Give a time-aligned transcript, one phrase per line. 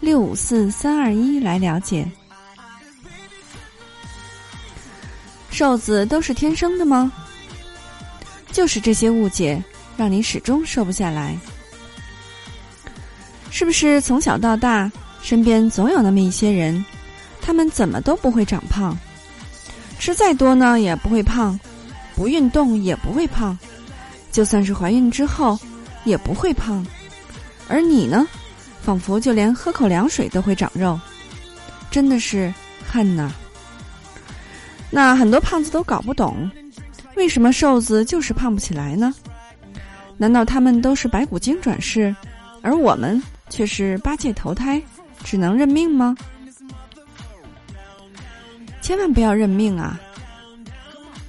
[0.00, 2.10] 六五四三二一来了解。
[5.50, 7.12] 瘦子都是天生的吗？
[8.50, 9.62] 就是这些误解，
[9.96, 11.38] 让你始终瘦不下来。
[13.50, 14.90] 是不是从小到大，
[15.22, 16.82] 身边总有那么一些人，
[17.42, 18.96] 他们怎么都不会长胖，
[19.98, 21.58] 吃再多呢也不会胖，
[22.16, 23.58] 不运动也不会胖，
[24.32, 25.58] 就算是怀孕之后
[26.04, 26.86] 也不会胖，
[27.68, 28.26] 而你呢，
[28.82, 30.98] 仿佛就连喝口凉水都会长肉，
[31.90, 32.52] 真的是
[32.88, 33.30] 恨呐！
[34.90, 36.50] 那很多胖子都搞不懂。
[37.16, 39.14] 为什么瘦子就是胖不起来呢？
[40.16, 42.14] 难道他们都是白骨精转世，
[42.62, 44.82] 而我们却是八戒投胎，
[45.22, 46.16] 只能认命吗？
[48.80, 50.00] 千万不要认命啊！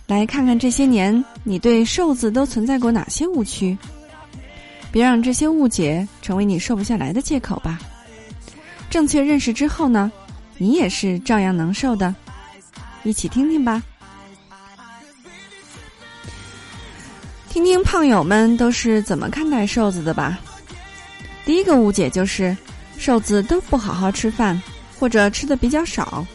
[0.08, 3.78] 来看看这些年你对瘦子都存在过哪些误区，
[4.92, 7.80] 别让这些误解成为你瘦不下来的借口吧。
[8.90, 10.12] 正确认识之后呢，
[10.58, 12.14] 你也是照样能瘦的。
[13.04, 13.82] 一起听听吧。
[17.50, 20.40] 听听胖友们都是怎么看待瘦子的吧。
[21.46, 22.56] 第一个误解就是，
[22.98, 24.62] 瘦子都不好好吃饭，
[25.00, 26.26] 或者吃的比较少。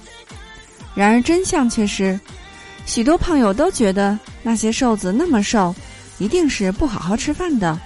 [0.94, 2.18] 然而真相却是，
[2.84, 5.74] 许多胖友都觉得那些瘦子那么瘦，
[6.18, 7.78] 一定是不好好吃饭的，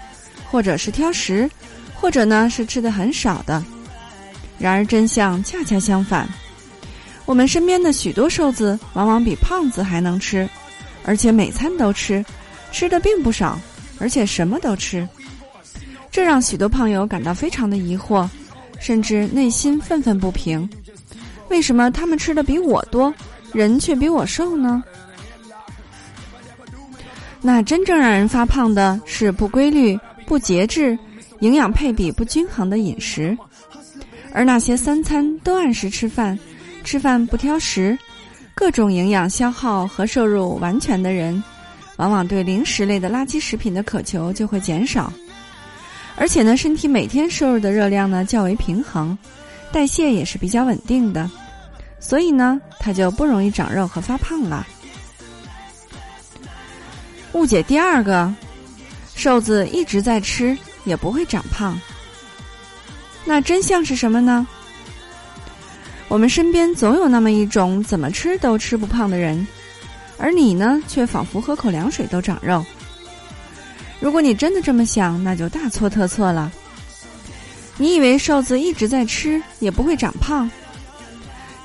[0.51, 1.49] 或者是挑食，
[1.95, 3.63] 或者呢是吃的很少的。
[4.59, 6.29] 然而真相恰恰相反，
[7.25, 10.49] 我们身边的许多瘦子往往比胖子还能吃，
[11.05, 12.25] 而且每餐都吃。
[12.73, 13.59] 吃的并不少，
[13.99, 15.09] 而且什么都吃，
[16.09, 18.29] 这让许多胖友感到非常的疑惑，
[18.79, 20.69] 甚至内心愤愤不平。
[21.49, 23.13] 为什么他们吃的比我多，
[23.53, 24.85] 人却比我瘦呢？
[27.41, 29.99] 那真正让人发胖的是不规律、
[30.31, 30.97] 不节制、
[31.41, 33.37] 营养配比不均衡的饮食，
[34.33, 36.39] 而那些三餐都按时吃饭、
[36.85, 37.99] 吃饭不挑食、
[38.55, 41.43] 各种营养消耗和摄入完全的人。
[41.97, 45.13] 往往对零食类的垃圾食品的渴求就会减少，
[46.15, 49.19] 而且呢，身体每天摄入的热量呢较为平衡，
[49.73, 51.29] 代谢也是比较稳定的，
[51.99, 54.65] 所以呢，它就不容易长肉和发胖了。
[57.33, 58.33] 误解第二个，
[59.21, 61.79] 瘦子一直在吃也不会长胖，
[63.23, 64.47] 那真相是什么呢？
[66.09, 69.47] 我们身边总有那么一种怎么吃都吃不胖的人。
[70.17, 72.65] 而你呢，却仿佛喝口凉水都长肉。
[74.01, 76.51] 如果你真的这么想，那就大错特错了。
[77.77, 80.51] 你以为瘦子一直在吃也不会长胖？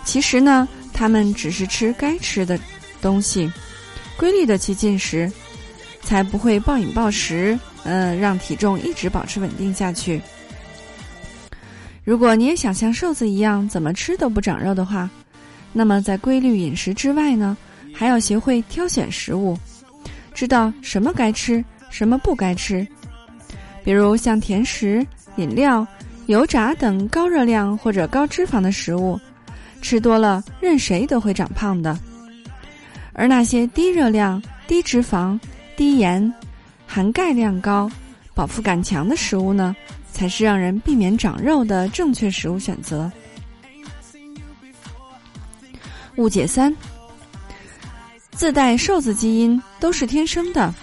[0.04, 2.60] 其实呢，他们只是吃该吃的
[3.02, 3.50] 东西，
[4.18, 5.32] 规律的去进食，
[6.06, 10.22] 才不会暴饮暴食，嗯，让体重一直保持稳定下去。
[12.06, 15.10] 如果你也想像瘦子一样，怎么吃都不长肉的话，
[15.74, 17.58] 那么在规律饮食之外呢？
[17.94, 19.58] 还要学会挑选食物，
[20.34, 22.86] 知道什么该吃，什么不该吃。
[23.84, 25.06] 比如像甜食、
[25.38, 25.88] 饮料、
[26.28, 29.20] 油炸等高热量或者高脂肪的食物，
[29.82, 31.98] 吃多了任谁都会长胖的。
[33.14, 35.40] 而那些低热量、低脂肪、
[35.78, 36.34] 低盐、
[36.88, 37.90] 含钙量高、
[38.34, 39.75] 饱腹感强的食物呢，
[40.12, 43.12] 才是让人避免长肉的正确食物选择。
[46.16, 46.74] 误解三。
[48.31, 50.74] 自带瘦子基因都是天生的。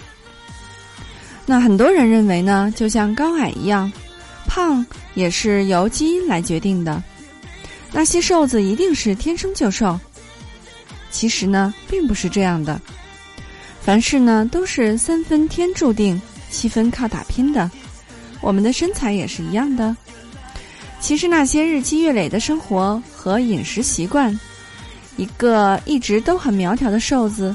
[1.45, 3.91] 那很多人认为呢，就像高矮一样，
[4.47, 7.01] 胖也是由基因来决定的。
[7.91, 9.99] 那些瘦子一定是天生就瘦。
[11.11, 12.81] 其实呢，并不是这样的。
[13.83, 16.19] 凡事呢，都是三分天注定，
[16.49, 17.69] 七分靠打拼的。
[18.39, 19.95] 我们的身材也是一样的。
[21.01, 24.37] 其实那些日积月累的生活和饮食习惯。
[25.17, 27.53] 一个一直都很苗条的瘦子，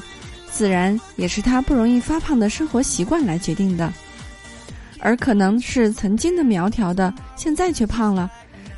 [0.51, 3.91] 自然也是他不容易发胖的生活习惯来决定的。
[4.99, 8.31] 而可能是曾经的苗条的，现在却胖了，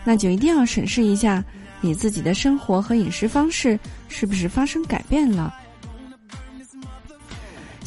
[0.04, 1.44] 那就一定要审视一下
[1.82, 3.78] 你自己的生活和饮食方式
[4.08, 5.54] 是不是发生改变了。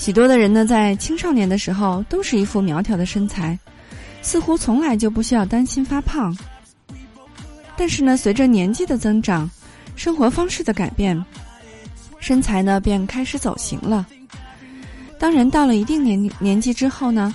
[0.04, 3.58] 许多的人呢，在青少年的时候都是一副苗条的身材，
[4.20, 6.36] 似乎从来就不需要担心发胖。
[7.74, 9.50] 但是呢，随着年纪的增长，
[9.96, 11.24] 生活方式的改变，
[12.20, 14.06] 身材呢便开始走形了。
[15.18, 17.34] 当人到了一定年年纪之后呢，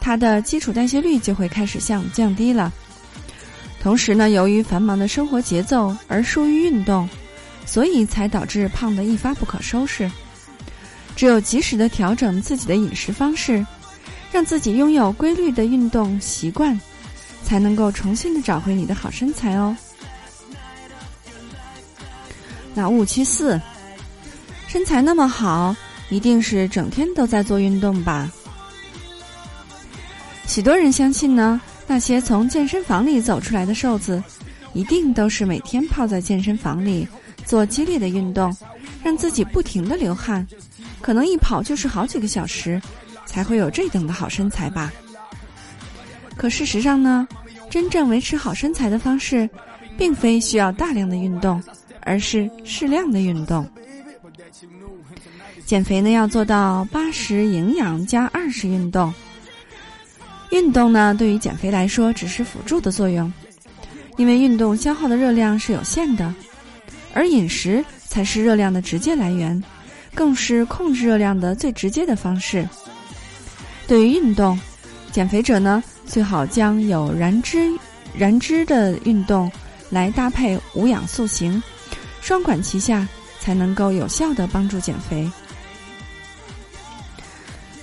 [0.00, 2.72] 他的基础代谢率就会开始向降低了。
[3.82, 7.06] 同时呢，由于繁忙的生活节奏而疏于运动，
[7.66, 10.10] 所以才导致胖得一发不可收拾。
[11.14, 13.64] 只有及时的调整自己的饮食方式，
[14.30, 16.80] 让自己拥有规律的运动习惯。
[17.44, 19.76] 才能够重新的找回你的好身材哦。
[22.72, 23.60] 那误区四，
[24.68, 25.74] 身材那么好，
[26.08, 28.30] 一定是整天都在做运动吧？
[30.46, 34.22] 许多人相信呢，那些从健身房里走出来的瘦子，
[34.72, 37.06] 一定都是每天泡在健身房里
[37.44, 38.56] 做激烈的运动，
[39.02, 40.46] 让自己不停的流汗，
[41.02, 42.80] 可能一跑就是好几个小时，
[43.26, 44.90] 才会有这等的好身材吧。
[46.36, 47.28] 可事实上呢，
[47.68, 49.48] 真正维持好身材的方式，
[49.98, 51.62] 并非需要大量的运动，
[52.00, 53.68] 而是适量的运动。
[55.66, 59.12] 减肥呢，要做到八十营养加二十运动。
[60.50, 63.32] 运动呢，对于减肥来说只是辅助的作用，
[64.16, 66.34] 因为运动消耗的热量是有限的，
[67.14, 69.62] 而饮食才是热量的直接来源，
[70.14, 72.68] 更是控制热量的最直接的方式。
[73.86, 74.58] 对于运动，
[75.10, 75.82] 减肥者呢。
[76.04, 77.58] 最好将有燃脂、
[78.14, 79.50] 燃脂的运动
[79.88, 81.62] 来搭配无氧塑形，
[82.20, 83.08] 双管齐下，
[83.40, 85.30] 才能够有效的帮助减肥。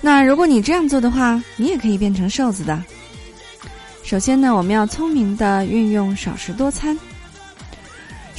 [0.00, 2.80] 那如果你这样做的话，你也可以变成瘦子的。
[4.04, 6.96] 首先呢，我们要聪明的运用少食多餐。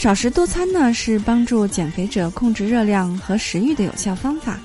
[0.01, 4.59] 少食多餐呢，是帮助减肥者控制热量和食欲的有效方法。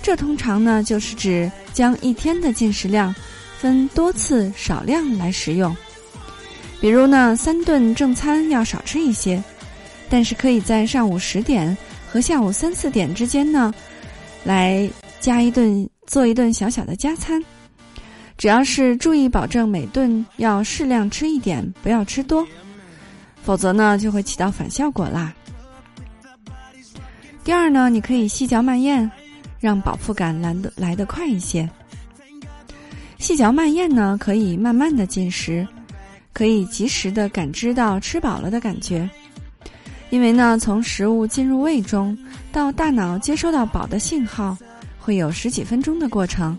[0.00, 3.12] 这通常呢，就是指将一天的进食量。
[3.58, 5.76] 分多次少量来食用，
[6.80, 9.42] 比如呢，三顿正餐要少吃一些，
[10.08, 11.76] 但是可以在上午十点
[12.08, 13.74] 和下午三四点之间呢，
[14.44, 17.42] 来加一顿做一顿小小的加餐。
[18.38, 22.46] 只要是注意保证每顿要适量吃一点，不要吃多，
[23.44, 25.32] 否则呢就会起到反效果啦。
[27.44, 29.08] 第二呢，你可以细嚼慢咽，
[29.60, 31.68] 让饱腹感来的来得快一些。
[33.18, 35.66] 细嚼慢咽呢，可以慢慢的进食，
[36.32, 39.08] 可以及时的感知到吃饱了的感觉。
[40.08, 42.16] 因为呢，从食物进入胃中
[42.50, 44.56] 到大脑接收到饱的信号，
[44.98, 46.58] 会有十几分钟的过程。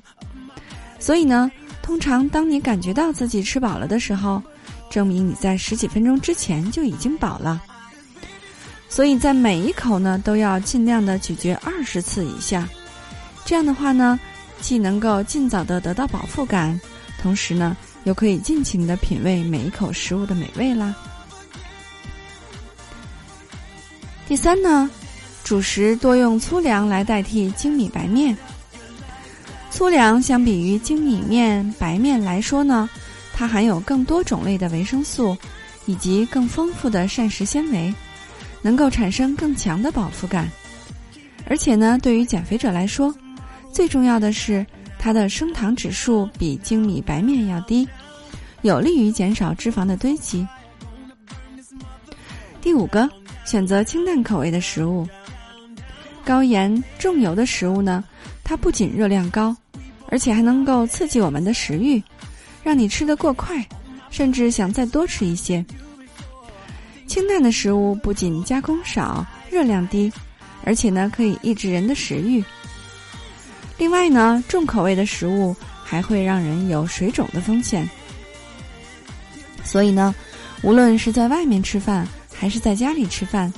[1.00, 1.52] 所以呢，
[1.82, 4.42] 通常当你感觉到自己吃饱了的时候，
[4.95, 7.62] 证明你在十几分钟之前就已经饱了。
[8.88, 12.65] 所以在每一口呢，都要尽量的咀嚼二十次以下。
[13.44, 14.18] 这样的话呢。
[14.62, 16.80] 既能够尽早的得到饱腹感，
[17.21, 17.75] 同时呢，
[18.06, 20.95] 又可以尽情的品味每一口食物的美味啦。
[24.27, 24.89] 第三呢，
[25.44, 28.36] 主食多用粗粮来代替精米白面。
[29.69, 32.89] 粗粮相比于精米面、白面来说呢，
[33.38, 35.38] 它含有更多种类的维生素，
[35.86, 37.94] 以及更丰富的膳食纤维，
[38.62, 40.50] 能够产生更强的饱腹感。
[41.48, 43.14] 而且呢，对于减肥者来说，
[43.74, 44.66] 最重要的是，
[44.98, 47.86] 它的升糖指数比精米白面要低，
[48.62, 50.48] 有利于减少脂肪的堆积。
[52.62, 53.08] 第五个，
[53.44, 55.06] 选择清淡口味的食物。
[56.24, 58.04] 高盐重油的食物呢，
[58.46, 59.56] 它不仅热量高，
[60.10, 62.01] 而且还能够刺激我们的食欲，
[62.65, 63.63] 让你吃得过快，
[64.10, 65.63] 甚至想再多吃一些。
[67.05, 70.12] 清淡的食物不仅加工少、热量低，
[70.63, 72.43] 而且呢，可以抑制人的食欲。
[73.77, 77.88] 另外呢，重口味的食物还会让人有水肿的风险，
[79.63, 80.15] 所以呢，
[80.63, 83.53] 无论是在外面吃饭还是在家里吃饭，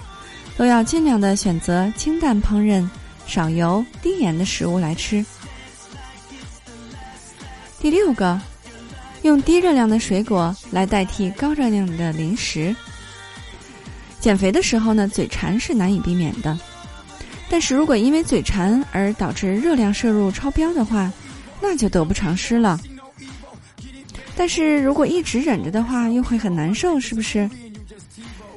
[0.57, 2.85] 都要尽量的选择清淡烹饪、
[3.25, 5.25] 少油低盐的食物来吃。
[7.79, 8.37] 第六个，
[9.27, 12.75] 用低热量的水果来代替高热量的零食。
[14.19, 16.57] 减肥的时候呢，嘴馋是难以避免的。
[17.50, 21.12] 但是如果因为嘴馋而导致热量摄入超标的话，
[21.62, 22.79] 那就得不偿失了。
[24.36, 27.50] 但是如果一直忍着的话，又会很难受，是不是？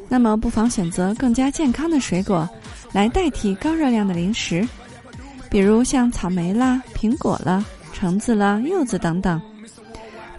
[0.09, 2.49] 那么不妨选择更加健康的水果
[2.93, 4.67] 来代替高热量的零食，
[5.51, 9.41] 比如像草莓啦、苹果啦、橙子啦、柚子等等。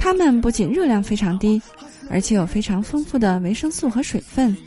[0.04, 1.62] 它们不仅热量非常低，
[2.10, 4.58] 而且有非常丰富的维生素和水分，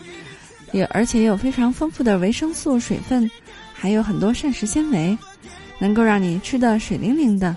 [0.70, 3.28] 也而且有非常丰富的维生素、水分。
[3.74, 5.18] 还有很多膳食纤维，
[5.80, 7.54] 能够让你吃的水灵灵的。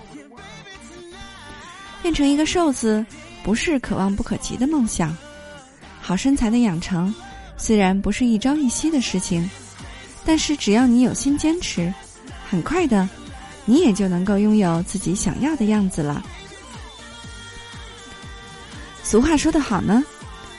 [2.02, 3.06] 变成一个瘦子，
[3.44, 5.16] 不是可望不可及的梦想。
[6.00, 7.14] 好身材的养成，
[7.56, 9.48] 虽然不是一朝一夕的事情，
[10.24, 11.94] 但是只要你有心坚持，
[12.50, 13.08] 很快的，
[13.64, 16.22] 你也就能够拥有自己想要的样子了。
[19.10, 20.04] 俗话说得好呢，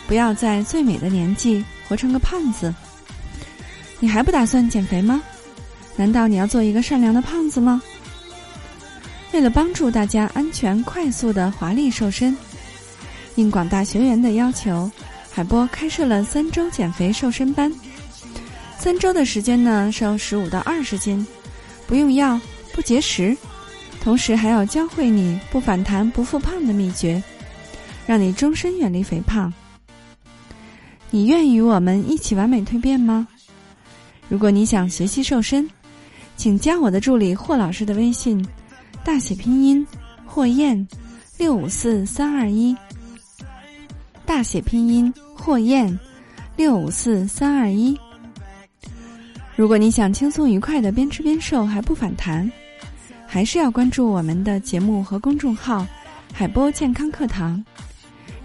[0.07, 2.73] 不要在最美的年纪活成个胖子。
[3.99, 5.21] 你还不打算减肥吗？
[5.95, 7.79] 难道你要做一个善良的胖子吗？
[9.33, 12.35] 为了帮助大家安全、快速的华丽瘦身，
[13.35, 14.89] 应广大学员的要求，
[15.29, 17.71] 海波开设了三周减肥瘦身班。
[18.79, 21.23] 三周的时间呢，瘦十五到二十斤，
[21.85, 22.41] 不用药，
[22.73, 23.37] 不节食，
[24.01, 27.21] 同时还要教会你不反弹、不复胖的秘诀。
[28.09, 29.53] 让你终身远离肥胖。
[31.11, 33.27] 你愿与我们一起完美蜕变吗？
[34.27, 35.69] 如果你想学习瘦身，
[36.35, 38.43] 请加我的助理霍老师的微信，
[39.03, 39.85] 大写拼音
[40.25, 40.87] 霍燕
[41.37, 42.75] 六五四三二一，
[44.25, 45.99] 大写拼音霍燕
[46.57, 47.95] 六五四三二一。
[49.55, 52.51] 如果你想轻松愉快的边吃边瘦还不反弹，
[53.27, 55.85] 还是要关注我们的节目和公众号
[56.33, 57.63] “海波健康课堂”。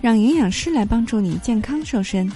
[0.04, 2.30] 让营养师来帮助你健康瘦身。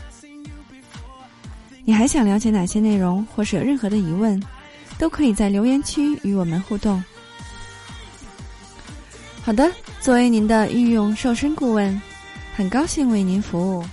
[1.85, 4.43] 你还想了解哪些内容，或是有任何的疑问，
[4.97, 7.05] 都可以在留言区与我们互动。
[9.43, 9.71] 好的，
[10.01, 12.01] 作为您的御用瘦身顾问，
[12.57, 13.85] 很高兴为您服务。